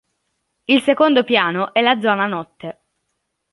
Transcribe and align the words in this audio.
Il 0.65 0.81
secondo 0.81 1.23
piano 1.23 1.75
è 1.75 1.81
la 1.81 1.99
zona 1.99 2.25
notte. 2.25 2.81